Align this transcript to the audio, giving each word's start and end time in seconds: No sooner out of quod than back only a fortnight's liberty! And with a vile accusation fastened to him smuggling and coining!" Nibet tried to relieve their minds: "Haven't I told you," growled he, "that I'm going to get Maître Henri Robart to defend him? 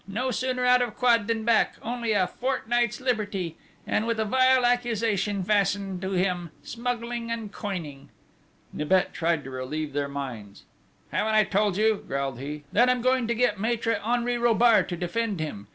No 0.07 0.31
sooner 0.31 0.65
out 0.65 0.81
of 0.81 0.95
quod 0.97 1.27
than 1.27 1.45
back 1.45 1.75
only 1.83 2.11
a 2.13 2.25
fortnight's 2.25 2.99
liberty! 2.99 3.55
And 3.85 4.07
with 4.07 4.19
a 4.19 4.25
vile 4.25 4.65
accusation 4.65 5.43
fastened 5.43 6.01
to 6.01 6.13
him 6.13 6.49
smuggling 6.63 7.29
and 7.29 7.51
coining!" 7.53 8.09
Nibet 8.73 9.13
tried 9.13 9.43
to 9.43 9.51
relieve 9.51 9.93
their 9.93 10.09
minds: 10.09 10.63
"Haven't 11.11 11.35
I 11.35 11.43
told 11.43 11.77
you," 11.77 12.03
growled 12.07 12.39
he, 12.39 12.63
"that 12.73 12.89
I'm 12.89 13.03
going 13.03 13.27
to 13.27 13.35
get 13.35 13.57
Maître 13.57 13.99
Henri 14.01 14.37
Robart 14.39 14.87
to 14.89 14.97
defend 14.97 15.39
him? 15.39 15.67